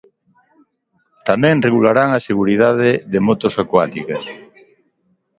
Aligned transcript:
Tamén 1.27 1.63
regularán 1.67 2.09
a 2.17 2.23
seguridade 2.29 2.91
de 3.11 3.19
motos 3.27 3.53
acuáticas. 3.63 4.23